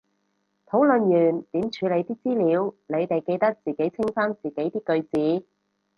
[0.65, 5.45] 討論完點處理啲資料，你哋記得自己清返自己啲句子